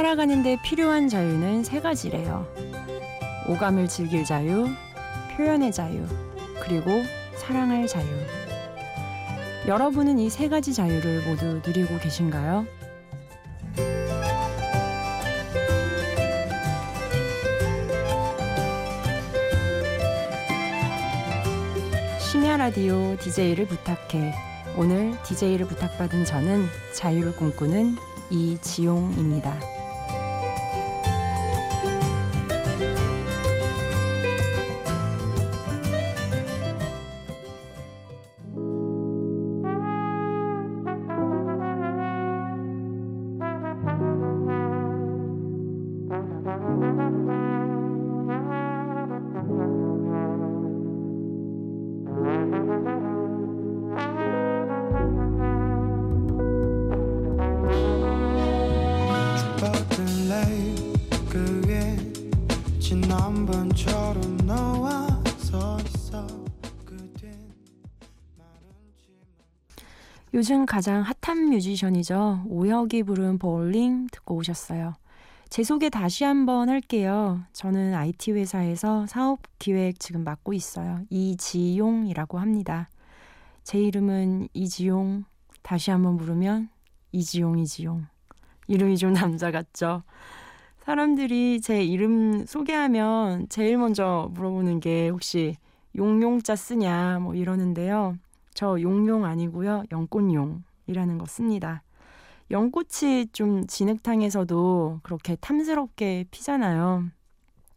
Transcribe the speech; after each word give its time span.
살아가는데 0.00 0.56
필요한 0.62 1.10
자유는 1.10 1.62
세 1.62 1.78
가지래요. 1.78 2.46
오감을 3.46 3.86
즐길 3.86 4.24
자유, 4.24 4.66
표현의 5.36 5.72
자유, 5.72 6.06
그리고 6.62 7.02
사랑할 7.36 7.86
자유. 7.86 8.08
여러분은 9.68 10.18
이 10.18 10.30
세 10.30 10.48
가지 10.48 10.72
자유를 10.72 11.28
모두 11.28 11.60
누리고 11.66 11.98
계신가요? 11.98 12.64
심야 22.18 22.56
라디오 22.56 23.16
DJ를 23.18 23.66
부탁해. 23.66 24.32
오늘 24.78 25.12
DJ를 25.24 25.66
부탁받은 25.66 26.24
저는 26.24 26.64
자유를 26.94 27.36
꿈꾸는 27.36 27.96
이지용입니다. 28.30 29.79
요즘 70.32 70.64
가장 70.64 71.02
핫한 71.02 71.50
뮤지션이죠. 71.50 72.44
오혁이 72.46 73.02
부른 73.02 73.38
볼링 73.38 74.06
듣고 74.12 74.36
오셨어요. 74.36 74.94
제 75.48 75.64
소개 75.64 75.90
다시 75.90 76.22
한번 76.22 76.68
할게요. 76.68 77.40
저는 77.52 77.94
IT 77.94 78.32
회사에서 78.32 79.06
사업 79.06 79.40
기획 79.58 79.98
지금 79.98 80.22
맡고 80.22 80.52
있어요. 80.52 81.00
이지용이라고 81.10 82.38
합니다. 82.38 82.88
제 83.64 83.80
이름은 83.80 84.48
이지용. 84.54 85.24
다시 85.62 85.90
한번 85.90 86.16
부르면 86.16 86.68
이지용, 87.10 87.58
이지용. 87.58 88.06
이름이 88.68 88.98
좀 88.98 89.12
남자 89.12 89.50
같죠? 89.50 90.04
사람들이 90.84 91.60
제 91.60 91.82
이름 91.82 92.46
소개하면 92.46 93.48
제일 93.48 93.78
먼저 93.78 94.30
물어보는 94.32 94.78
게 94.78 95.08
혹시 95.08 95.56
용용자 95.96 96.54
쓰냐 96.54 97.18
뭐 97.18 97.34
이러는데요. 97.34 98.16
저 98.60 98.78
용용 98.82 99.24
아니고요. 99.24 99.84
연꽃용이라는 99.90 101.16
거 101.16 101.24
씁니다. 101.24 101.82
연꽃이 102.50 103.28
좀 103.32 103.66
진흙탕에서도 103.66 105.00
그렇게 105.02 105.34
탐스럽게 105.36 106.26
피잖아요. 106.30 107.06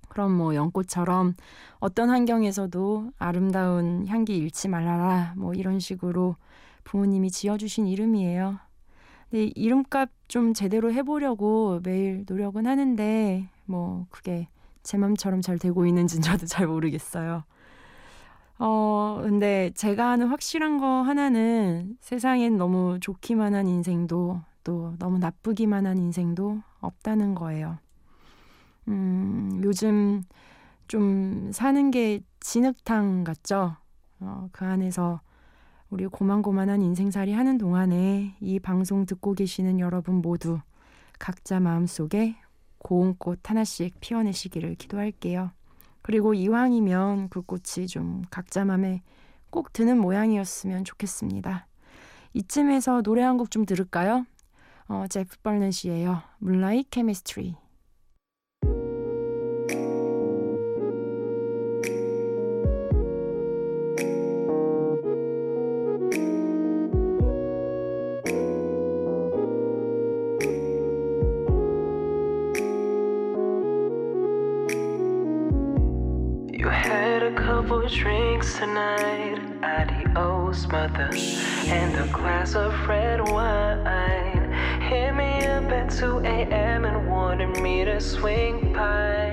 그럼 0.09 0.33
뭐 0.33 0.55
연꽃처럼 0.55 1.35
어떤 1.79 2.09
환경에서도 2.09 3.11
아름다운 3.17 4.05
향기 4.07 4.35
잃지 4.35 4.67
말아라. 4.67 5.35
뭐 5.37 5.53
이런 5.53 5.79
식으로 5.79 6.35
부모님이 6.83 7.31
지어주신 7.31 7.87
이름이에요. 7.87 8.59
근데 9.29 9.53
이름값 9.55 10.09
좀 10.27 10.53
제대로 10.53 10.91
해보려고 10.91 11.79
매일 11.81 12.25
노력은 12.27 12.67
하는데 12.67 13.47
뭐 13.63 14.05
그게 14.09 14.49
제 14.83 14.97
맘처럼 14.97 15.41
잘 15.41 15.57
되고 15.57 15.85
있는지는 15.85 16.21
저도 16.23 16.45
잘 16.45 16.67
모르겠어요. 16.67 17.45
어, 18.59 19.19
근데 19.23 19.71
제가 19.75 20.11
아는 20.11 20.27
확실한 20.27 20.77
거 20.77 21.01
하나는 21.01 21.97
세상엔 22.01 22.57
너무 22.57 22.99
좋기만 22.99 23.55
한 23.55 23.67
인생도 23.67 24.41
또 24.63 24.93
너무 24.99 25.17
나쁘기만 25.19 25.85
한 25.85 25.97
인생도 25.97 26.61
없다는 26.79 27.35
거예요. 27.35 27.77
음, 28.87 29.61
요즘 29.63 30.23
좀 30.87 31.51
사는 31.51 31.91
게 31.91 32.21
진흙탕 32.39 33.23
같죠? 33.23 33.75
어, 34.19 34.49
그 34.51 34.65
안에서 34.65 35.21
우리 35.89 36.07
고만고만한 36.07 36.81
인생살이 36.81 37.33
하는 37.33 37.57
동안에 37.57 38.35
이 38.39 38.59
방송 38.59 39.05
듣고 39.05 39.33
계시는 39.33 39.79
여러분 39.79 40.15
모두 40.15 40.59
각자 41.19 41.59
마음속에 41.59 42.35
고운 42.79 43.15
꽃 43.15 43.49
하나씩 43.49 43.99
피워내시기를 43.99 44.75
기도할게요. 44.75 45.51
그리고 46.03 46.33
이왕이면 46.35 47.29
그 47.29 47.41
꽃이 47.41 47.87
좀 47.87 48.21
각자 48.29 48.63
맘에 48.65 49.01
꼭 49.49 49.73
드는 49.73 49.97
모양이었으면 49.99 50.83
좋겠습니다. 50.83 51.65
이쯤에서 52.33 53.01
노래 53.01 53.21
한 53.23 53.37
곡 53.37 53.49
좀 53.49 53.65
들을까요? 53.65 54.25
어, 54.87 55.05
제프 55.09 55.37
벌넷이에요. 55.43 56.21
Moonlight 56.41 56.89
Chemistry. 56.91 57.55
And 81.73 81.95
a 81.97 82.07
glass 82.13 82.55
of 82.55 82.71
red 82.87 83.19
wine. 83.19 84.53
Hit 84.79 85.11
me 85.15 85.43
up 85.47 85.71
at 85.71 85.89
2 85.89 86.19
a.m. 86.19 86.85
and 86.85 87.09
wanted 87.09 87.59
me 87.61 87.83
to 87.83 87.99
swing 87.99 88.71
by. 88.73 89.23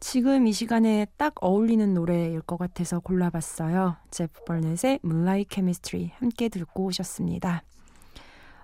지금 0.00 0.46
이 0.46 0.52
시간에 0.52 1.06
딱 1.16 1.34
어울리는 1.40 1.92
노래일 1.92 2.40
것 2.42 2.56
같아서 2.56 2.98
골라봤어요. 3.00 3.96
제프 4.10 4.44
벌넷의 4.44 5.00
Moonlight 5.04 5.54
Chemistry 5.54 6.12
함께 6.18 6.48
듣고 6.48 6.84
오셨습니다. 6.84 7.62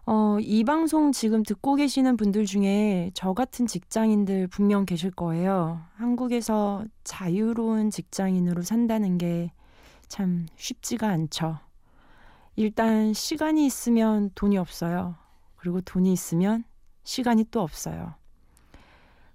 어, 0.06 0.38
이 0.41 0.65
방송 0.65 1.12
지금 1.12 1.42
듣고 1.42 1.76
계시는 1.76 2.16
분들 2.16 2.44
중에 2.44 3.10
저 3.15 3.32
같은 3.32 3.66
직장인들 3.66 4.48
분명 4.48 4.84
계실 4.84 5.10
거예요. 5.10 5.81
한국에서 5.94 6.84
자유로운 7.04 7.91
직장인으로 7.91 8.62
산다는 8.62 9.19
게 9.19 9.50
참 10.09 10.47
쉽지가 10.56 11.09
않죠. 11.09 11.59
일단 12.56 13.12
시간이 13.12 13.66
있으면 13.66 14.31
돈이 14.34 14.59
없어요. 14.59 15.16
그리고 15.56 15.81
돈이 15.81 16.12
있으면 16.12 16.65
시간이 17.03 17.47
또 17.50 17.60
없어요. 17.60 18.15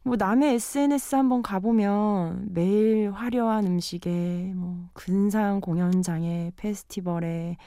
뭐 0.03 0.15
남의 0.15 0.53
SNS 0.55 1.15
한번 1.15 1.41
가보면 1.43 2.53
매일 2.53 3.11
화려한 3.11 3.67
음식에 3.67 4.53
뭐 4.55 4.87
근사한 4.93 5.59
공연장에 5.59 6.53
페스티벌에 6.55 7.57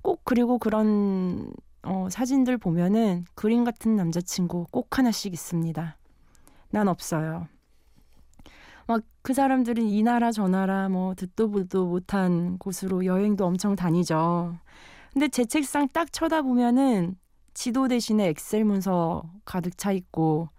꼭 0.00 0.22
그리고 0.24 0.58
그런 0.58 1.52
어, 1.84 2.08
사진들 2.10 2.58
보면은 2.58 3.24
그림 3.34 3.64
같은 3.64 3.96
남자친구 3.96 4.66
꼭 4.70 4.98
하나씩 4.98 5.32
있습니다. 5.32 5.96
난 6.70 6.88
없어요. 6.88 7.48
막 8.86 9.02
그 9.24 9.32
사람들은 9.32 9.84
이 9.86 10.02
나라 10.02 10.30
저 10.32 10.48
나라 10.48 10.90
뭐 10.90 11.14
듣도 11.14 11.50
보도 11.50 11.86
못한 11.86 12.58
곳으로 12.58 13.06
여행도 13.06 13.46
엄청 13.46 13.74
다니죠. 13.74 14.54
근데 15.14 15.28
제 15.28 15.46
책상 15.46 15.88
딱 15.88 16.12
쳐다보면은 16.12 17.16
지도 17.54 17.88
대신에 17.88 18.28
엑셀 18.28 18.66
문서 18.66 19.22
가득 19.46 19.78
차 19.78 19.92
있고 19.92 20.50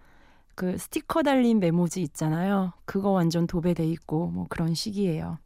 그 0.56 0.80
스티커 0.80 1.22
달린 1.22 1.60
메모지 1.60 2.02
있잖아요. 2.02 2.74
그거 2.86 3.12
완전 3.12 3.46
도배돼 3.46 3.86
있고 3.86 4.30
뭐 4.30 4.48
그런 4.50 4.74
시기예요. 4.74 5.38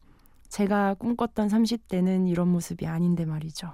제가 0.47 0.93
꿈꿨던 0.93 1.49
30대는 1.49 2.29
이런 2.29 2.47
모습이 2.47 2.87
아닌데 2.87 3.25
말이죠. 3.25 3.69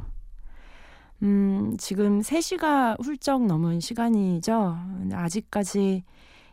음, 1.23 1.75
지금 1.77 2.21
3시가 2.21 3.01
훌쩍 3.01 3.45
넘은 3.45 3.79
시간이죠. 3.79 4.77
아직까지 5.13 6.03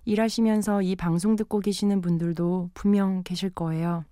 일하시면서 0.05 0.82
이 0.82 0.97
방송 0.97 1.37
듣고 1.37 1.61
계시는 1.61 2.00
분들도 2.00 2.70
분명 2.75 3.23
계실 3.23 3.50
거예요. 3.50 4.05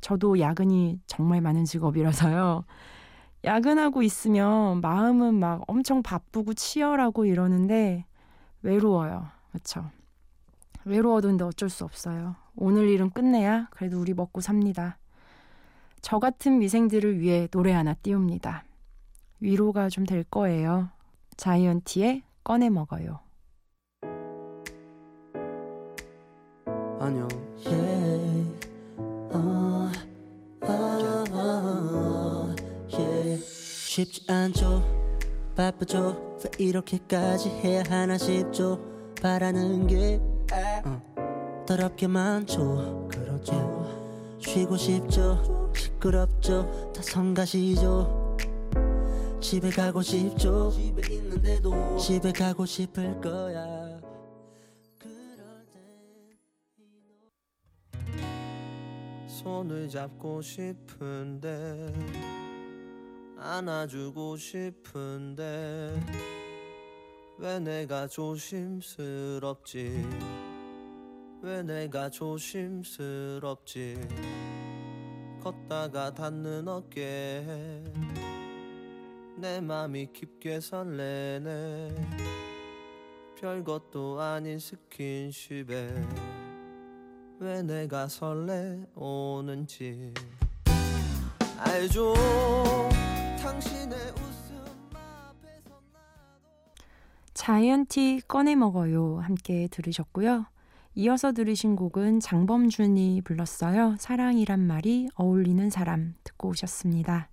저도 0.00 0.38
야근이 0.40 1.00
정말 1.06 1.40
많은 1.40 1.64
직업이라서요. 1.64 2.64
야근하고 3.44 4.02
있으면 4.02 4.80
마음은 4.80 5.34
막 5.34 5.62
엄청 5.66 6.02
바쁘고 6.02 6.54
치열하고 6.54 7.24
이러는데 7.24 8.04
외로워요. 8.62 9.28
그렇죠? 9.50 9.90
외로워도 10.84 11.28
근데 11.28 11.44
어쩔 11.44 11.68
수 11.68 11.84
없어요. 11.84 12.36
오늘 12.56 12.88
일은 12.88 13.10
끝내야 13.10 13.68
그래도 13.70 14.00
우리 14.00 14.14
먹고 14.14 14.40
삽니다. 14.40 14.98
저 16.02 16.18
같은 16.18 16.58
미생들을 16.58 17.20
위해 17.20 17.46
노래 17.48 17.72
하나 17.72 17.94
띄웁니다. 17.94 18.64
위로가 19.40 19.88
좀 19.88 20.04
될 20.06 20.24
거예요. 20.24 20.88
자이언티의 21.36 22.22
꺼내 22.44 22.68
먹어요. 22.68 23.20
안녕. 27.00 27.26
Yeah. 27.64 28.46
Uh, 29.32 29.90
uh, 30.62 32.56
yeah. 32.92 33.42
쉽지 33.42 34.30
않죠. 34.30 34.82
바쁘죠. 35.56 36.38
왜 36.44 36.50
이렇게까지 36.66 37.48
해야 37.48 37.82
하나 37.88 38.18
싶죠. 38.18 38.78
바라는 39.22 39.86
게 39.86 40.20
어, 40.84 41.64
더럽게 41.66 42.06
많죠. 42.06 43.08
그렇죠. 43.10 44.36
쉬고 44.40 44.76
싶죠. 44.76 45.70
시끄럽죠. 45.74 46.92
다 46.94 47.02
성가시죠. 47.02 48.19
집에 49.40 49.70
가고 49.70 50.02
싶죠. 50.02 50.70
집에 50.70 51.14
있는데도 51.14 51.96
집에 51.96 52.30
가고 52.30 52.66
싶을 52.66 53.18
거야. 53.20 53.98
손을 59.26 59.88
잡고 59.88 60.42
싶은데 60.42 61.90
안아주고 63.38 64.36
싶은데 64.36 65.98
왜 67.38 67.58
내가 67.58 68.06
조심스럽지 68.06 70.06
왜 71.40 71.62
내가 71.62 72.10
조심스럽지 72.10 73.96
걷다가 75.42 76.12
닿는 76.12 76.68
어깨에 76.68 78.29
내 79.40 79.58
맘이 79.58 80.12
깊게 80.12 80.60
설레네 80.60 81.94
별것도 83.40 84.20
아닌 84.20 84.58
스킨십에 84.58 86.06
왜 87.38 87.62
내가 87.62 88.06
설레오는지 88.06 88.92
알죠 91.56 92.12
당신의 93.40 93.98
웃음 93.98 94.58
앞에서 94.92 95.80
자이언티 97.32 98.20
꺼내 98.28 98.54
먹어요 98.56 99.20
함께 99.20 99.68
들으셨고요. 99.70 100.44
이어서 100.96 101.32
들으신 101.32 101.76
곡은 101.76 102.20
장범준이 102.20 103.22
불렀어요. 103.22 103.96
사랑이란 103.98 104.60
말이 104.60 105.08
어울리는 105.14 105.70
사람 105.70 106.14
듣고 106.24 106.50
오셨습니다. 106.50 107.30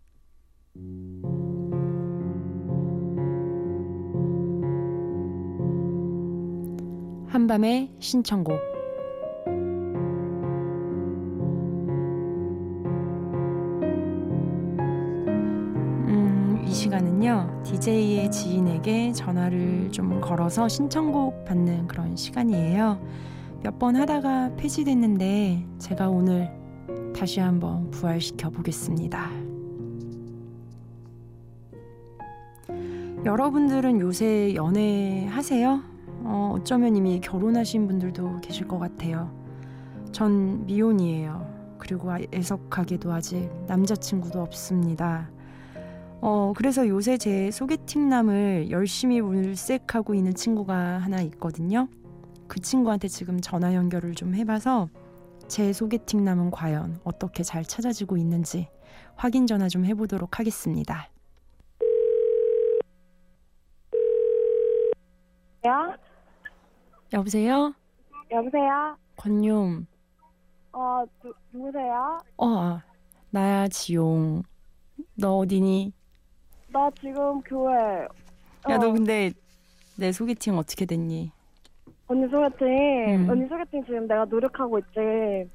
한밤의 7.38 7.92
신청곡 8.00 8.60
시간은요, 16.68 17.62
DJ의 17.64 18.32
지인에게 18.32 19.12
전화를 19.12 19.92
좀 19.92 20.20
걸어서 20.20 20.68
신청곡 20.68 21.46
받는 21.46 21.88
그런 21.88 22.16
시간이에요. 22.16 23.00
몇 23.62 23.78
번 23.78 23.96
하다가 23.96 24.56
폐지됐는데 24.56 25.64
제가 25.78 26.10
오늘 26.10 26.52
다시 27.16 27.40
한번 27.40 27.92
부활시켜 27.92 28.50
보겠습니다. 28.50 29.30
여러분들은 33.26 34.00
요새 34.00 34.56
연애하세요? 34.56 35.97
어, 36.30 36.54
어쩌면 36.54 36.98
이미 36.98 37.22
결혼하신 37.22 37.88
분들도 37.88 38.42
계실 38.42 38.68
것 38.68 38.78
같아요. 38.80 39.32
전 40.12 40.66
미혼이에요. 40.66 41.78
그리고 41.78 42.12
애석하게도 42.34 43.14
아직 43.14 43.50
남자친구도 43.66 44.42
없습니다. 44.42 45.30
어, 46.20 46.52
그래서 46.58 46.86
요새 46.88 47.18
제 47.18 47.50
소개팅남을 47.50 48.72
열심히 48.72 49.22
물색하고 49.22 50.16
있는 50.16 50.34
친구가 50.34 50.98
하나 50.98 51.22
있거든요. 51.22 51.88
그 52.48 52.60
친구한테 52.60 53.08
지금 53.08 53.40
전화 53.40 53.74
연결을 53.74 54.14
좀 54.14 54.36
해봐서 54.36 54.90
제 55.48 55.72
소개팅남은 55.72 56.52
과연 56.52 57.00
어떻게 57.06 57.44
잘 57.44 57.64
찾아지고 57.64 58.18
있는지 58.18 58.68
확인 59.16 59.48
전화 59.48 59.70
좀 59.70 59.86
해보도록 59.86 60.40
하겠습니다. 60.40 61.08
야? 65.66 65.98
여보세요? 67.14 67.74
여보세요? 68.32 68.98
권용. 69.16 69.86
어, 70.74 71.04
누, 71.24 71.34
누구세요? 71.52 72.20
어, 72.38 72.48
아, 72.48 72.84
나야 73.32 73.68
지용. 73.70 74.44
너 75.16 75.38
어디니? 75.38 75.94
나 76.70 76.90
지금 77.00 77.42
교회. 77.42 78.02
야, 78.70 78.78
너 78.78 78.90
어. 78.90 78.94
근데 78.94 79.32
내 79.98 80.12
소개팅 80.12 80.58
어떻게 80.58 80.86
됐니? 80.86 81.32
언니 82.08 82.28
소개팅. 82.30 82.68
음. 82.68 83.30
언니 83.30 83.48
소개팅 83.48 83.84
지금 83.86 84.08
내가 84.08 84.26
노력하고 84.26 84.80
있지. 84.80 85.50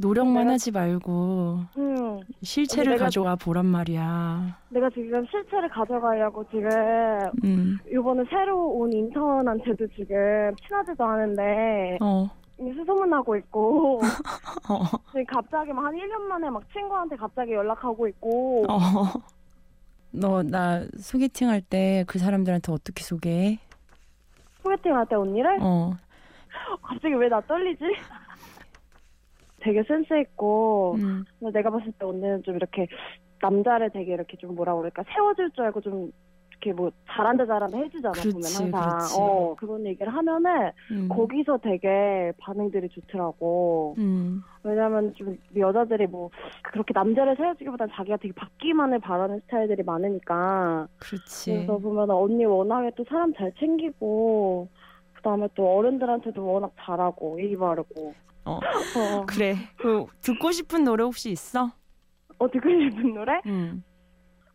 노력만 0.00 0.44
내가... 0.44 0.52
하지 0.54 0.70
말고 0.70 1.58
응. 1.76 2.20
실체를 2.42 2.92
내가... 2.92 3.06
가져가 3.06 3.36
보란 3.36 3.66
말이야. 3.66 4.56
내가 4.70 4.88
지금 4.90 5.26
실체를 5.26 5.68
가져가려고 5.68 6.44
지금 6.50 6.68
음. 7.44 7.78
이번에 7.90 8.22
새로 8.30 8.68
온 8.70 8.92
인턴한테도 8.92 9.86
지금 9.96 10.54
친하지도 10.66 11.04
않은데 11.04 11.98
어. 12.00 12.28
수소문하고 12.58 13.36
있고 13.36 14.00
어. 14.70 14.84
지금 15.10 15.24
갑자기 15.26 15.72
막 15.72 15.84
한 15.86 15.94
1년 15.94 16.20
만에 16.28 16.48
막 16.50 16.62
친구한테 16.72 17.16
갑자기 17.16 17.52
연락하고 17.52 18.06
있고 18.08 18.64
어. 18.68 18.78
너나 20.10 20.84
소개팅 20.98 21.48
할 21.50 21.60
때 21.60 22.04
그 22.06 22.18
사람들한테 22.18 22.72
어떻게 22.72 23.02
소개해? 23.02 23.58
소개팅 24.62 24.94
할 24.96 25.06
때 25.06 25.16
언니를? 25.16 25.58
어. 25.60 25.92
갑자기 26.82 27.14
왜 27.14 27.28
나 27.28 27.40
떨리지? 27.42 27.84
되게 29.60 29.82
센스 29.84 30.18
있고 30.20 30.96
음. 30.98 31.24
내가 31.52 31.70
봤을 31.70 31.92
때 31.92 32.04
언니는 32.04 32.42
좀 32.42 32.56
이렇게 32.56 32.86
남자를 33.40 33.90
되게 33.90 34.14
이렇게 34.14 34.36
좀 34.36 34.54
뭐라 34.54 34.74
그럴까 34.76 35.04
세워줄 35.14 35.50
줄 35.52 35.64
알고 35.64 35.80
좀 35.80 36.12
이렇게 36.60 36.72
뭐 36.72 36.90
잘한다 37.08 37.46
잘한다 37.46 37.78
해주잖아 37.78 38.12
그렇지, 38.12 38.32
보면 38.32 38.72
항상 38.72 38.90
그렇지. 38.90 39.14
어 39.16 39.54
그런 39.56 39.86
얘기를 39.86 40.12
하면은 40.12 40.72
음. 40.90 41.08
거기서 41.08 41.58
되게 41.58 42.32
반응들이 42.38 42.88
좋더라고 42.88 43.94
음. 43.98 44.42
왜냐면 44.64 45.14
좀 45.14 45.36
여자들이 45.56 46.08
뭐 46.08 46.30
그렇게 46.64 46.92
남자를 46.92 47.36
세워주기보다는 47.36 47.92
자기가 47.94 48.16
되게 48.16 48.34
받기만을 48.34 48.98
바라는 48.98 49.40
스타일들이 49.40 49.84
많으니까 49.84 50.88
그렇지 50.98 51.52
그래서 51.52 51.78
보면 51.78 52.10
언니 52.10 52.44
워낙에 52.44 52.90
또 52.96 53.04
사람 53.08 53.32
잘 53.34 53.52
챙기고 53.58 54.68
그다음에 55.14 55.48
또 55.54 55.76
어른들한테도 55.76 56.44
워낙 56.44 56.72
잘하고 56.80 57.40
예의 57.40 57.56
바르고 57.56 58.14
어, 58.48 58.60
어. 58.96 59.26
그래 59.26 59.56
그 59.76 60.06
듣고 60.22 60.52
싶은 60.52 60.84
노래 60.84 61.04
혹시 61.04 61.30
있어? 61.30 61.70
어 62.38 62.50
듣고 62.50 62.68
싶은 62.68 63.14
노래? 63.14 63.40
음. 63.46 63.82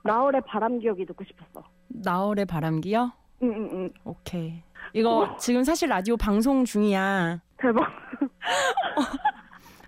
나월의 0.03 0.41
바람 0.47 0.79
기억이 0.79 1.05
듣고 1.05 1.23
싶었어. 1.23 1.63
나월의 1.89 2.45
바람기요? 2.45 3.11
응응응. 3.41 3.55
응, 3.61 3.69
응. 3.73 3.89
오케이. 4.03 4.63
이거 4.93 5.19
어. 5.19 5.37
지금 5.37 5.63
사실 5.63 5.89
라디오 5.89 6.17
방송 6.17 6.65
중이야. 6.65 7.41
대박. 7.57 7.87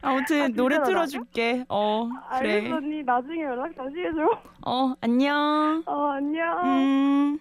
아무튼 0.01 0.41
아, 0.43 0.47
노래 0.55 0.81
틀어줄게. 0.83 1.65
어 1.67 2.07
그래. 2.37 2.55
알겠어 2.57 2.75
언니 2.75 3.03
나중에 3.03 3.41
연락 3.41 3.75
다시 3.75 3.95
해줘. 3.99 4.41
어 4.65 4.93
안녕. 5.01 5.83
어 5.85 6.07
안녕. 6.11 6.63
음. 6.65 7.39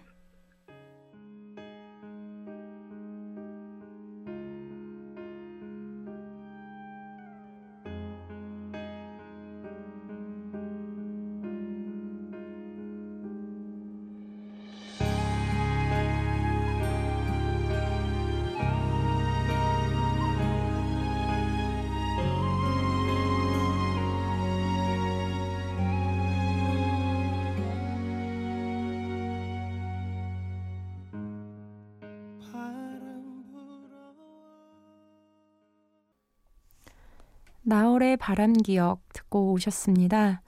나월의 37.67 38.17
바람 38.17 38.53
기억 38.53 39.01
듣고 39.11 39.51
오셨습니다. 39.53 40.43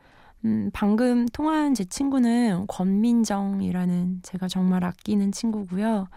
음, 0.45 0.69
방금 0.71 1.25
통화한 1.25 1.73
제 1.73 1.83
친구는 1.83 2.65
권민정이라는 2.67 4.19
제가 4.21 4.47
정말 4.47 4.83
아끼는 4.83 5.31
친구고요. 5.31 6.07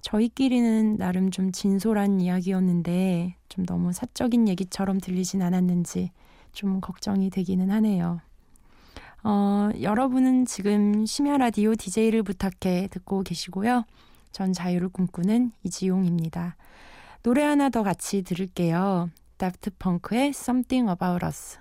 저희끼리는 0.00 0.96
나름 0.96 1.30
좀 1.30 1.52
진솔한 1.52 2.22
이야기였는데 2.22 3.36
좀 3.50 3.66
너무 3.66 3.92
사적인 3.92 4.48
얘기처럼 4.48 4.98
들리진 4.98 5.42
않았는지 5.42 6.10
좀 6.52 6.80
걱정이 6.80 7.28
되기는 7.28 7.70
하네요. 7.70 8.20
어, 9.24 9.68
여러분은 9.82 10.46
지금 10.46 11.04
심야 11.04 11.36
라디오 11.36 11.74
DJ를 11.74 12.22
부탁해 12.22 12.88
듣고 12.90 13.22
계시고요. 13.22 13.84
전 14.32 14.54
자유를 14.54 14.88
꿈꾸는 14.88 15.52
이지용입니다. 15.64 16.56
노래 17.22 17.42
하나 17.42 17.68
더 17.68 17.82
같이 17.82 18.22
들을게요. 18.22 19.10
다프트 19.37 19.71
펑크의 19.79 20.29
Something 20.29 20.89
About 20.89 21.25
Us. 21.25 21.57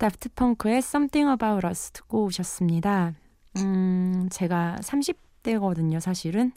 다프트 0.00 0.30
펑크의 0.30 0.78
Something 0.78 1.30
About 1.30 1.66
Us 1.66 1.90
듣고 1.90 2.24
오셨습니다. 2.24 3.12
음, 3.58 4.28
제가 4.32 4.78
30대거든요, 4.80 6.00
사실은. 6.00 6.52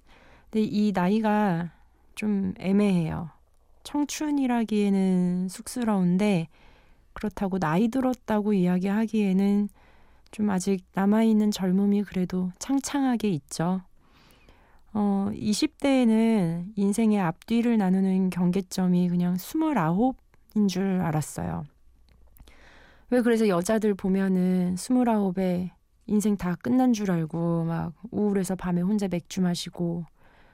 근데 0.50 0.64
이 0.64 0.94
나이가 0.94 1.70
좀 2.16 2.54
애매해요. 2.58 3.32
청춘이라기에는 3.84 5.50
쑥스러운데 5.50 6.48
그렇다고 7.12 7.60
나이 7.60 7.90
들었다고 7.90 8.54
이야기하기에는 8.54 9.68
좀 10.32 10.50
아직 10.50 10.86
남아있는 10.94 11.52
젊음이 11.52 12.04
그래도 12.04 12.50
창창하게 12.60 13.28
있죠. 13.32 13.82
어, 14.94 15.28
20대에는 15.34 16.72
인생의 16.78 17.20
앞뒤를 17.20 17.78
나누는 17.78 18.30
경계점이 18.30 19.10
그냥 19.10 19.36
29인 19.36 20.70
줄 20.70 21.02
알았어요. 21.02 21.66
왜 23.10 23.22
그래서 23.22 23.48
여자들 23.48 23.94
보면은 23.94 24.76
스물아홉에 24.76 25.72
인생 26.08 26.36
다 26.36 26.56
끝난 26.56 26.94
줄 26.94 27.12
알고 27.12 27.64
막 27.66 27.94
우울해서 28.12 28.56
밤에 28.56 28.82
혼자 28.82 29.08
맥주 29.08 29.42
마시고 29.42 30.06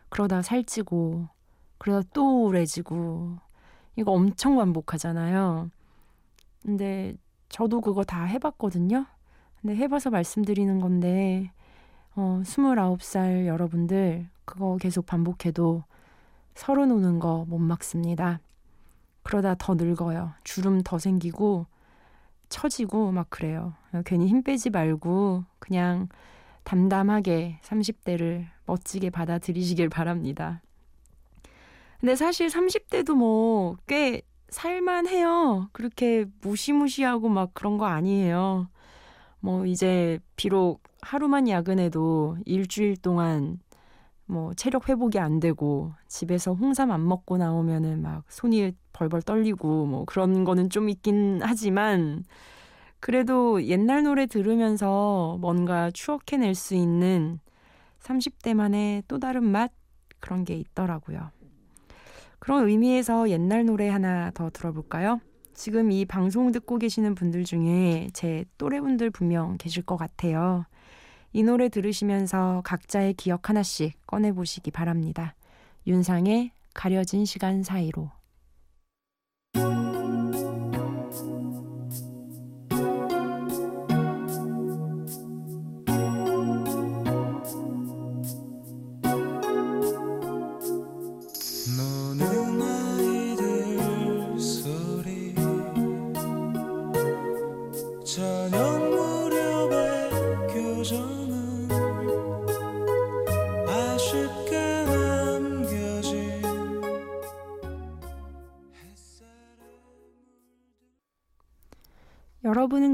그러다 0.09 0.41
살찌고 0.41 1.27
그러다 1.77 2.07
또 2.13 2.43
우울해지고 2.43 3.37
이거 3.95 4.11
엄청 4.11 4.57
반복하잖아요. 4.57 5.69
근데 6.63 7.15
저도 7.49 7.81
그거 7.81 8.03
다 8.03 8.23
해봤거든요. 8.25 9.05
근데 9.61 9.75
해봐서 9.75 10.09
말씀드리는 10.09 10.79
건데 10.79 11.51
어, 12.15 12.41
29살 12.43 13.45
여러분들 13.47 14.27
그거 14.45 14.77
계속 14.77 15.05
반복해도 15.05 15.83
서른 16.55 16.91
오는 16.91 17.19
거 17.19 17.45
못 17.47 17.59
막습니다. 17.59 18.39
그러다 19.23 19.55
더 19.57 19.75
늙어요. 19.75 20.33
주름 20.43 20.81
더 20.83 20.97
생기고 20.99 21.65
처지고 22.49 23.11
막 23.11 23.29
그래요. 23.29 23.73
괜히 24.05 24.27
힘 24.27 24.43
빼지 24.43 24.69
말고 24.69 25.43
그냥 25.59 26.09
담담하게 26.63 27.59
30대를 27.63 28.45
멋지게 28.65 29.09
받아들이시길 29.09 29.89
바랍니다. 29.89 30.61
근데 31.99 32.15
사실 32.15 32.47
30대도 32.47 33.15
뭐 33.15 33.77
꽤 33.87 34.21
살만해요. 34.49 35.69
그렇게 35.71 36.25
무시무시하고 36.41 37.29
막 37.29 37.53
그런 37.53 37.77
거 37.77 37.85
아니에요. 37.85 38.67
뭐 39.39 39.65
이제 39.65 40.19
비록 40.35 40.81
하루만 41.01 41.47
야근해도 41.47 42.37
일주일 42.45 42.97
동안 42.97 43.59
뭐 44.29 44.53
체력 44.53 44.87
회복이 44.87 45.17
안 45.17 45.39
되고 45.39 45.91
집에서 46.07 46.53
홍삼 46.53 46.91
안 46.91 47.07
먹고 47.07 47.37
나오면은 47.37 48.03
막 48.03 48.23
손이 48.29 48.73
벌벌 48.93 49.23
떨리고 49.23 49.87
뭐 49.87 50.05
그런 50.05 50.43
거는 50.43 50.69
좀 50.69 50.87
있긴 50.87 51.39
하지만 51.41 52.23
그래도 52.99 53.63
옛날 53.63 54.03
노래 54.03 54.27
들으면서 54.27 55.37
뭔가 55.41 55.89
추억해낼 55.89 56.53
수 56.53 56.75
있는 56.75 57.39
30대만의 58.01 59.03
또 59.07 59.17
다른 59.17 59.43
맛 59.43 59.71
그런 60.19 60.45
게 60.45 60.53
있더라고요. 60.53 61.31
그런 62.37 62.69
의미에서 62.69 63.29
옛날 63.31 63.65
노래 63.65 63.89
하나 63.89 64.29
더 64.31 64.51
들어볼까요? 64.51 65.21
지금 65.55 65.91
이 65.91 66.05
방송 66.05 66.51
듣고 66.51 66.77
계시는 66.77 67.15
분들 67.15 67.45
중에 67.45 68.09
제 68.13 68.45
또래분들 68.59 69.09
분명 69.09 69.57
계실 69.57 69.83
것 69.83 69.97
같아요. 69.97 70.65
이 71.31 71.43
노래 71.43 71.69
들으시면서 71.69 72.61
각자의 72.65 73.13
기억 73.13 73.49
하나씩 73.49 73.93
꺼내보시기 74.07 74.71
바랍니다. 74.71 75.35
윤상의 75.85 76.51
가려진 76.73 77.25
시간 77.25 77.63
사이로. 77.63 78.18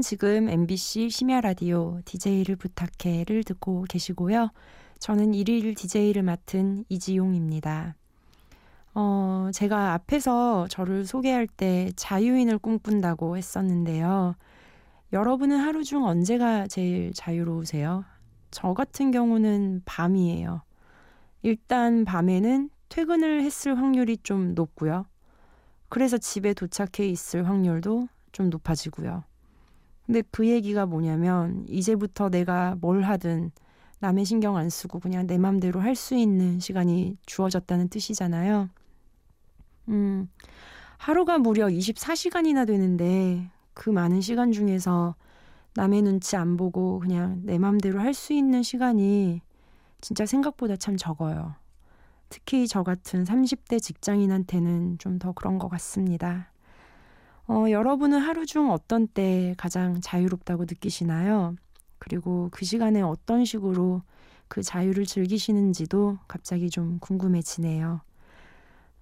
지금 0.08 0.48
MBC 0.48 1.10
심야 1.10 1.40
라디오 1.40 1.98
DJ를 2.04 2.54
부탁해를 2.54 3.42
듣고 3.42 3.84
계시고요. 3.88 4.52
저는 5.00 5.34
일일 5.34 5.74
DJ를 5.74 6.22
맡은 6.22 6.84
이지용입니다. 6.88 7.96
어, 8.94 9.50
제가 9.52 9.94
앞에서 9.94 10.68
저를 10.68 11.04
소개할 11.04 11.48
때 11.48 11.90
자유인을 11.96 12.58
꿈꾼다고 12.58 13.36
했었는데요. 13.36 14.36
여러분은 15.12 15.58
하루 15.58 15.82
중 15.82 16.04
언제가 16.04 16.68
제일 16.68 17.12
자유로우세요? 17.12 18.04
저 18.52 18.74
같은 18.74 19.10
경우는 19.10 19.82
밤이에요. 19.86 20.62
일단 21.42 22.04
밤에는 22.04 22.70
퇴근을 22.90 23.42
했을 23.42 23.76
확률이 23.76 24.18
좀 24.18 24.54
높고요. 24.54 25.06
그래서 25.88 26.16
집에 26.16 26.54
도착해 26.54 27.08
있을 27.08 27.48
확률도 27.48 28.06
좀 28.30 28.50
높아지고요. 28.50 29.24
근데 30.06 30.22
그 30.30 30.46
얘기가 30.48 30.86
뭐냐면 30.86 31.64
이제부터 31.68 32.28
내가 32.30 32.76
뭘 32.80 33.02
하든 33.02 33.50
남의 34.00 34.24
신경 34.24 34.56
안 34.56 34.70
쓰고 34.70 35.00
그냥 35.00 35.26
내 35.26 35.38
맘대로 35.38 35.80
할 35.80 35.96
수 35.96 36.14
있는 36.14 36.60
시간이 36.60 37.16
주어졌다는 37.26 37.88
뜻이잖아요. 37.88 38.68
음, 39.88 40.28
하루가 40.98 41.38
무려 41.38 41.68
24시간이나 41.68 42.66
되는데 42.66 43.50
그 43.74 43.90
많은 43.90 44.20
시간 44.20 44.52
중에서 44.52 45.14
남의 45.74 46.02
눈치 46.02 46.36
안 46.36 46.56
보고 46.56 47.00
그냥 47.00 47.40
내 47.44 47.58
맘대로 47.58 48.00
할 48.00 48.14
수 48.14 48.32
있는 48.32 48.62
시간이 48.62 49.42
진짜 50.00 50.26
생각보다 50.26 50.76
참 50.76 50.96
적어요. 50.96 51.54
특히 52.28 52.66
저 52.68 52.82
같은 52.82 53.24
30대 53.24 53.80
직장인한테는 53.82 54.98
좀 54.98 55.18
더 55.18 55.32
그런 55.32 55.58
것 55.58 55.68
같습니다. 55.68 56.50
어, 57.48 57.66
여러분은 57.70 58.18
하루 58.18 58.44
중 58.44 58.70
어떤 58.70 59.06
때 59.06 59.54
가장 59.56 60.00
자유롭다고 60.00 60.64
느끼시나요? 60.64 61.54
그리고 61.98 62.48
그 62.50 62.64
시간에 62.64 63.02
어떤 63.02 63.44
식으로 63.44 64.02
그 64.48 64.62
자유를 64.62 65.06
즐기시는지도 65.06 66.18
갑자기 66.26 66.70
좀 66.70 66.98
궁금해지네요. 66.98 68.00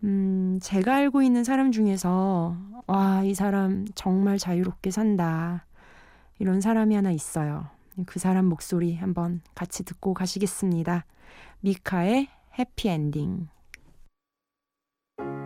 음, 0.04 0.58
제가 0.60 0.96
알고 0.96 1.22
있는 1.22 1.44
사람 1.44 1.72
중에서, 1.72 2.56
와, 2.86 3.22
이 3.24 3.34
사람 3.34 3.86
정말 3.94 4.38
자유롭게 4.38 4.90
산다. 4.90 5.64
이런 6.38 6.60
사람이 6.60 6.94
하나 6.94 7.10
있어요. 7.10 7.68
그 8.04 8.18
사람 8.18 8.46
목소리 8.46 8.96
한번 8.96 9.40
같이 9.54 9.84
듣고 9.84 10.12
가시겠습니다. 10.12 11.06
미카의 11.60 12.28
해피엔딩. 12.58 13.48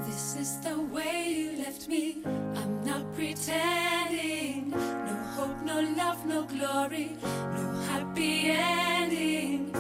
This 0.02 0.38
is 0.38 0.60
the 0.62 0.76
way 0.92 1.18
pretending. 3.18 4.70
No 4.70 5.14
hope, 5.34 5.60
no 5.64 5.80
love, 5.98 6.24
no 6.24 6.44
glory, 6.44 7.16
no 7.56 7.64
happy 7.90 8.50
ending. 8.50 9.72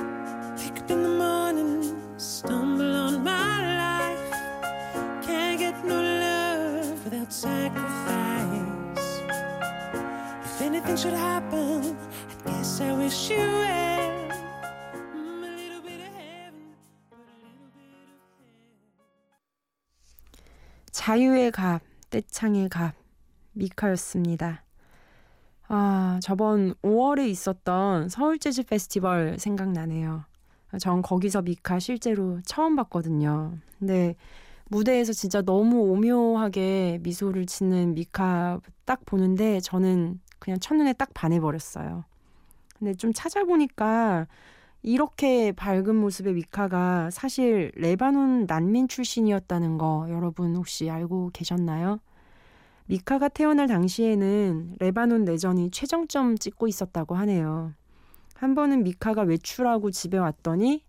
Pick 0.58 0.82
up 0.82 0.90
in 0.90 1.02
the 1.04 1.14
morning, 1.24 1.94
stumble 2.16 2.92
on 3.06 3.22
my 3.22 3.58
life. 3.82 4.32
Can't 5.22 5.56
get 5.56 5.84
no 5.84 6.02
love 6.02 7.04
without 7.04 7.32
sacrifice. 7.32 9.06
If 10.44 10.60
anything 10.60 10.96
should 10.96 11.12
happen, 11.14 11.96
I 12.44 12.50
guess 12.50 12.80
I 12.80 12.92
wish 12.94 13.30
you 13.30 13.38
well. 13.38 13.88
자유의 20.90 21.52
떼창의 22.10 22.68
갑, 22.68 22.92
미카였습니다. 23.58 24.64
아, 25.68 26.18
저번 26.22 26.74
5월에 26.82 27.28
있었던 27.28 28.08
서울 28.08 28.38
재즈 28.38 28.64
페스티벌 28.64 29.38
생각나네요. 29.38 30.24
전 30.80 31.02
거기서 31.02 31.42
미카 31.42 31.78
실제로 31.78 32.40
처음 32.44 32.76
봤거든요. 32.76 33.52
근데 33.78 34.16
무대에서 34.68 35.12
진짜 35.12 35.42
너무 35.42 35.80
오묘하게 35.80 37.00
미소를 37.02 37.46
짓는 37.46 37.94
미카 37.94 38.60
딱 38.84 39.04
보는데 39.06 39.60
저는 39.60 40.20
그냥 40.38 40.60
첫눈에 40.60 40.92
딱 40.94 41.12
반해버렸어요. 41.14 42.04
근데 42.78 42.94
좀 42.94 43.12
찾아보니까 43.12 44.26
이렇게 44.82 45.52
밝은 45.52 45.96
모습의 45.96 46.34
미카가 46.34 47.10
사실 47.10 47.72
레바논 47.74 48.46
난민 48.46 48.88
출신이었다는 48.88 49.78
거 49.78 50.06
여러분 50.10 50.54
혹시 50.54 50.88
알고 50.88 51.30
계셨나요? 51.32 51.98
미카가 52.88 53.28
태어날 53.28 53.66
당시에는 53.66 54.76
레바논 54.80 55.26
내전이 55.26 55.70
최정점 55.70 56.38
찍고 56.38 56.68
있었다고 56.68 57.14
하네요. 57.16 57.74
한 58.34 58.54
번은 58.54 58.82
미카가 58.82 59.22
외출하고 59.22 59.90
집에 59.90 60.16
왔더니 60.16 60.84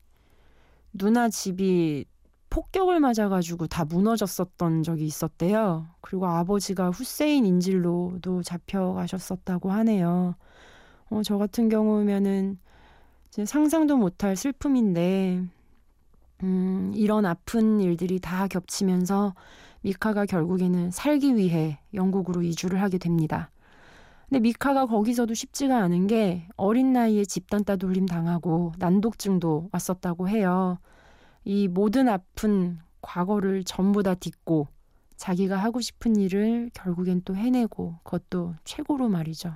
누나 0.94 1.28
집이 1.28 2.06
폭격을 2.50 3.02
맞아가지고 3.02 3.68
다 3.68 3.84
무너졌었던 3.84 4.84
적이 4.84 5.06
있었대요. 5.06 5.88
그리고 6.00 6.26
아버지가 6.28 6.90
후세인 6.90 7.46
인질로도 7.46 8.44
잡혀가셨었다고 8.44 9.70
하네요. 9.70 10.36
어, 11.10 11.22
저 11.24 11.38
같은 11.38 11.68
경우면은 11.68 12.58
상상도 13.46 13.98
못할 13.98 14.36
슬픔인데, 14.38 15.44
음, 16.44 16.92
이런 16.96 17.26
아픈 17.26 17.82
일들이 17.82 18.20
다 18.20 18.48
겹치면서 18.48 19.34
미카가 19.82 20.26
결국에는 20.26 20.92
살기 20.92 21.36
위해 21.36 21.80
영국으로 21.94 22.42
이주를 22.44 22.82
하게 22.82 22.98
됩니다. 22.98 23.52
근데 24.28 24.40
미카가 24.42 24.86
거기서도 24.86 25.34
쉽지가 25.34 25.78
않은 25.84 26.08
게 26.08 26.48
어린 26.56 26.94
나이에 26.94 27.26
집단 27.26 27.64
따돌림 27.64 28.06
당하고 28.06 28.74
난독증도 28.78 29.70
왔었다고 29.72 30.30
해요. 30.30 30.78
이 31.46 31.68
모든 31.68 32.08
아픈 32.08 32.80
과거를 33.02 33.64
전부 33.64 34.04
다 34.04 34.14
딛고 34.14 34.68
자기가 35.18 35.58
하고 35.58 35.82
싶은 35.82 36.16
일을 36.16 36.70
결국엔 36.74 37.24
또 37.26 37.36
해내고 37.36 37.96
그것도 38.04 38.56
최고로 38.66 39.10
말이죠. 39.10 39.54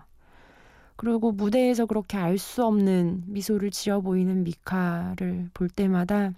그리고 0.95 1.31
무대에서 1.31 1.85
그렇게 1.85 2.17
알 2.17 2.37
수 2.37 2.65
없는 2.65 3.23
미소를 3.27 3.71
지어 3.71 4.01
보이는 4.01 4.43
미카를 4.43 5.49
볼 5.53 5.69
때마다 5.69 6.33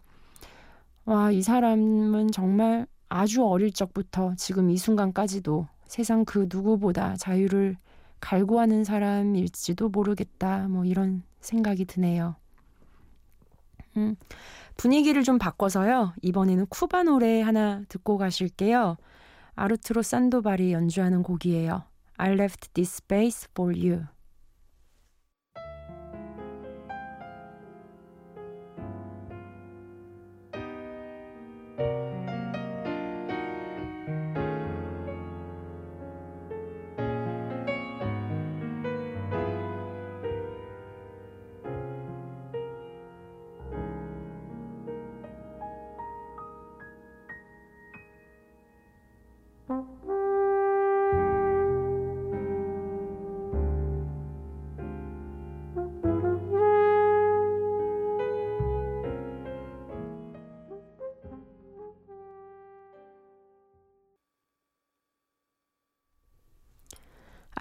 와, 1.06 1.30
이 1.32 1.42
사람은 1.44 2.32
정말 2.32 2.88
아주 3.10 3.46
어릴 3.46 3.72
적부터 3.72 4.34
지금 4.38 4.72
이 4.72 4.78
순간까지도 4.78 5.68
세상 5.86 6.26
그 6.26 6.48
누구보다 6.52 7.16
자유를 7.16 7.78
갈구하는 8.20 8.84
사람일지도 8.84 9.90
모르겠다. 9.90 10.68
뭐 10.68 10.84
이런 10.84 11.22
생각이 11.42 11.86
드네요. 11.86 12.36
음, 13.98 14.16
분위기를 14.78 15.24
좀 15.24 15.38
바꿔서요. 15.38 16.14
이번에는 16.24 16.66
쿠바 16.68 17.04
노래 17.04 17.42
하나 17.42 17.84
듣고 17.88 18.18
가실게요. 18.18 18.98
아르투로 19.54 20.02
산도발이 20.02 20.74
연주하는 20.74 21.22
곡이에요. 21.22 21.84
I 22.18 22.34
left 22.34 22.74
this 22.74 22.96
space 22.96 23.48
for 23.52 23.78
you. 23.78 24.06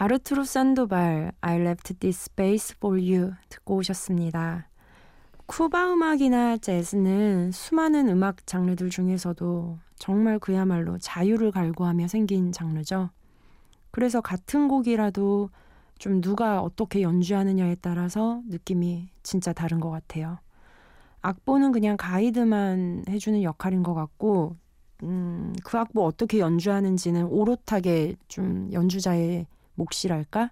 아르투로 0.04 0.44
산도발 0.44 1.32
I 1.40 1.60
left 1.60 1.94
this 1.94 2.24
space 2.24 2.76
for 2.76 3.00
you 3.00 3.32
듣고 3.48 3.76
오셨습니다. 3.76 4.68
쿠바 5.46 5.94
음악이나 5.94 6.58
재즈는 6.58 7.52
수많은 7.52 8.10
음악 8.10 8.46
장르들 8.46 8.90
중에서도 8.90 9.78
정말 9.96 10.38
그야말로 10.38 10.98
자유를 10.98 11.52
갈구하며 11.52 12.08
생긴 12.08 12.52
장르죠. 12.52 13.08
그래서 13.90 14.20
같은 14.20 14.68
곡이라도 14.68 15.48
좀 15.98 16.20
누가 16.20 16.60
어떻게 16.60 17.00
연주하느냐에 17.00 17.76
따라서 17.76 18.42
느낌이 18.50 19.08
진짜 19.22 19.54
다른 19.54 19.80
것 19.80 19.88
같아요. 19.88 20.36
악보는 21.22 21.72
그냥 21.72 21.96
가이드만 21.96 23.04
해주는 23.08 23.42
역할인 23.42 23.82
것 23.82 23.94
같고, 23.94 24.56
음, 25.02 25.54
그 25.64 25.78
악보 25.78 26.04
어떻게 26.04 26.40
연주하는지는 26.40 27.24
오롯하게 27.24 28.16
좀 28.28 28.68
연주자의 28.70 29.46
몫이랄까? 29.74 30.50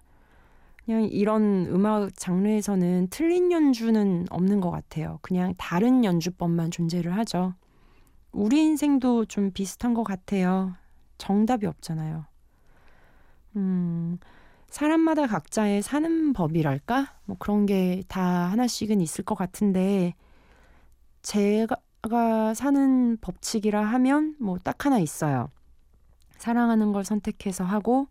그냥 0.85 1.03
이런 1.05 1.67
음악 1.67 2.13
장르에서는 2.17 3.07
틀린 3.09 3.51
연주는 3.51 4.25
없는 4.29 4.59
것 4.59 4.69
같아요. 4.71 5.19
그냥 5.21 5.53
다른 5.57 6.03
연주법만 6.03 6.71
존재를 6.71 7.15
하죠. 7.17 7.53
우리 8.31 8.61
인생도 8.61 9.25
좀 9.25 9.51
비슷한 9.51 9.93
것 9.93 10.03
같아요. 10.03 10.73
정답이 11.17 11.65
없잖아요. 11.67 12.25
음, 13.55 14.17
사람마다 14.69 15.27
각자의 15.27 15.81
사는 15.83 16.33
법이랄까? 16.33 17.13
뭐 17.25 17.37
그런 17.39 17.65
게 17.65 18.03
다 18.07 18.21
하나씩은 18.51 18.99
있을 19.01 19.23
것 19.23 19.35
같은데, 19.35 20.15
제가 21.21 22.53
사는 22.55 23.17
법칙이라 23.21 23.81
하면 23.85 24.35
뭐 24.39 24.57
딱 24.63 24.85
하나 24.85 24.99
있어요. 24.99 25.49
사랑하는 26.37 26.91
걸 26.91 27.05
선택해서 27.05 27.63
하고, 27.63 28.07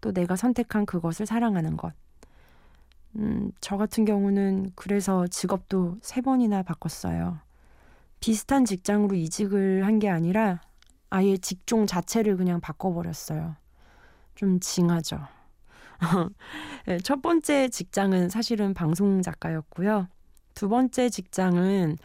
또 0.00 0.12
내가 0.12 0.36
선택한 0.36 0.86
그것을 0.86 1.26
사랑하는 1.26 1.76
것. 1.76 1.92
음, 3.16 3.50
저 3.60 3.76
같은 3.76 4.04
경우는 4.04 4.72
그래서 4.74 5.26
직업도 5.26 5.98
세 6.02 6.20
번이나 6.20 6.62
바꿨어요. 6.62 7.38
비슷한 8.20 8.64
직장으로 8.64 9.16
이직을 9.16 9.86
한 9.86 9.98
게 9.98 10.08
아니라 10.10 10.60
아예 11.10 11.36
직종 11.38 11.86
자체를 11.86 12.36
그냥 12.36 12.60
바꿔버렸어요. 12.60 13.56
좀 14.34 14.60
징하죠. 14.60 15.20
네, 16.86 16.98
첫 16.98 17.22
번째 17.22 17.68
직장은 17.68 18.28
사실은 18.30 18.74
방송 18.74 19.22
작가였고요. 19.22 20.08
두 20.54 20.68
번째 20.68 21.08
직장은 21.10 21.96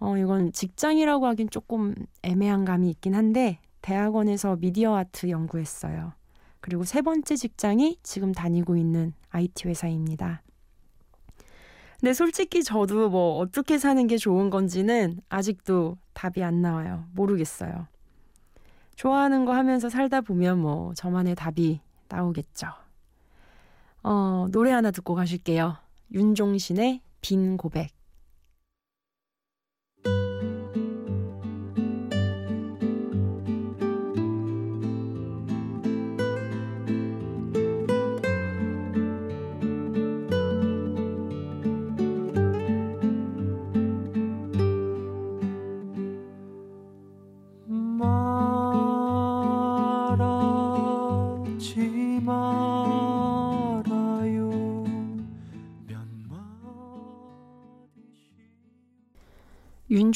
어, 0.00 0.16
이건 0.18 0.52
직장이라고 0.52 1.26
하긴 1.26 1.50
조금 1.50 1.94
애매한 2.22 2.64
감이 2.64 2.90
있긴 2.90 3.14
한데 3.14 3.60
대학원에서 3.82 4.56
미디어 4.56 4.96
아트 4.96 5.30
연구했어요. 5.30 6.12
그리고 6.66 6.82
세 6.82 7.00
번째 7.00 7.36
직장이 7.36 7.96
지금 8.02 8.32
다니고 8.32 8.76
있는 8.76 9.12
IT 9.30 9.68
회사입니다. 9.68 10.42
근데 12.00 12.12
솔직히 12.12 12.64
저도 12.64 13.08
뭐 13.08 13.38
어떻게 13.38 13.78
사는 13.78 14.04
게 14.08 14.16
좋은 14.16 14.50
건지는 14.50 15.20
아직도 15.28 15.96
답이 16.12 16.42
안 16.42 16.62
나와요. 16.62 17.04
모르겠어요. 17.14 17.86
좋아하는 18.96 19.44
거 19.44 19.54
하면서 19.54 19.88
살다 19.88 20.22
보면 20.22 20.58
뭐 20.58 20.92
저만의 20.94 21.36
답이 21.36 21.78
나오겠죠. 22.08 22.66
어, 24.02 24.48
노래 24.50 24.72
하나 24.72 24.90
듣고 24.90 25.14
가실게요. 25.14 25.76
윤종신의 26.12 27.00
빈 27.20 27.56
고백. 27.56 27.95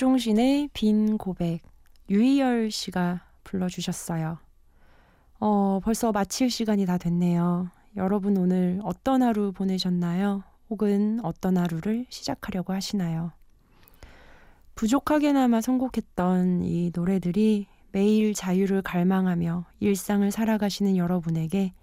윤종신의 0.01 0.71
빈 0.73 1.19
고백 1.19 1.61
유희열 2.09 2.71
씨가 2.71 3.21
불러주셨어요. 3.45 4.39
어, 5.41 5.81
벌써 5.85 6.11
마칠 6.11 6.49
시간이 6.49 6.87
다 6.87 6.97
됐네요. 6.97 7.69
여러분 7.97 8.39
오늘 8.39 8.81
어떤 8.83 9.23
하루 9.23 9.53
보내셨나요? 9.53 10.43
혹은 10.71 11.21
어떤 11.23 11.59
하루를 11.59 12.07
시작하려고 12.09 12.73
하시나요? 12.73 13.33
부족하게나마 14.75 15.61
선곡했던 15.61 16.65
이 16.65 16.91
노래들이 16.95 17.67
매일 17.93 18.33
자유를 18.33 18.81
갈망하며 18.81 19.67
일상을 19.81 20.31
살아가시는 20.31 20.97
여러분에게 20.97 21.75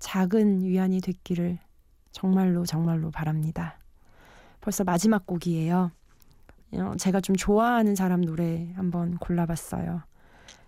작은 0.00 0.64
위안이 0.64 1.00
됐기를 1.00 1.60
정말로 2.10 2.66
정말로 2.66 3.12
바랍니다. 3.12 3.78
벌써 4.60 4.82
마지막 4.82 5.24
곡이에요. 5.24 5.92
어, 6.80 6.94
제가 6.96 7.20
좀 7.20 7.36
좋아하는 7.36 7.94
사람 7.94 8.22
노래 8.22 8.72
한번 8.74 9.16
골라봤어요. 9.18 10.02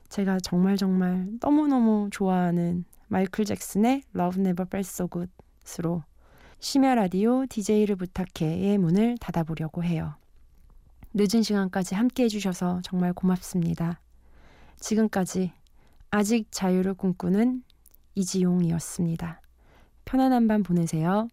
제가 0.09 0.39
정말 0.41 0.77
정말 0.77 1.29
너무너무 1.41 2.09
좋아하는 2.11 2.85
마이클 3.09 3.45
잭슨의 3.45 4.03
Love 4.15 4.41
Never 4.41 4.67
Felt 4.69 4.89
So 4.89 5.09
Good으로 5.09 6.03
심야 6.59 6.95
라디오 6.95 7.47
DJ를 7.47 7.97
부탁해의 7.97 8.79
문을 8.79 9.17
닫아보려고 9.19 9.85
해요. 9.85 10.15
늦은 11.15 11.43
시간까지 11.43 11.95
함께 11.95 12.25
해주셔서 12.25 12.81
정말 12.83 13.13
고맙습니다. 13.13 14.01
지금까지 14.79 15.53
아직 16.11 16.49
자유를 16.51 16.95
꿈꾸는 16.95 17.63
이지용이었습니다. 18.15 19.41
편안한 20.05 20.47
밤 20.47 20.63
보내세요. 20.63 21.29